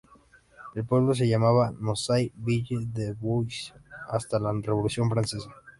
[0.73, 3.71] El pueblo se llamaba Nozay-Ville du Bois,
[4.09, 5.51] hasta la revolución francesa.